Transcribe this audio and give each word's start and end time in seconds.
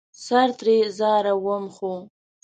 سر 0.25 0.49
ترې 0.59 0.75
ځاروم 0.97 1.65
،خو 1.75 1.93